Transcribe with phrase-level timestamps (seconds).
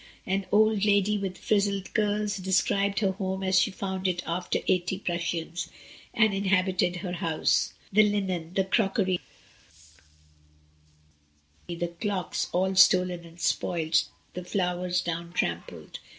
[0.25, 4.57] An old lady with frizzed curls described her home as she had found it after
[4.67, 5.69] eighty Prussians
[6.15, 9.19] had inhabited her house, the linen, the crocienr,
[11.67, 15.99] the clocks, all stolen and spoilt, the flowers down trampled.